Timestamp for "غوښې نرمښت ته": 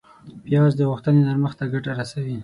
0.89-1.65